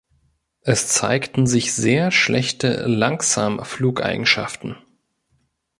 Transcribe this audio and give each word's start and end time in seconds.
Es 0.61 0.87
zeigten 0.87 1.45
sich 1.45 1.75
sehr 1.75 2.09
schlechte 2.09 2.87
Langsamflugeigenschaften. 2.87 4.75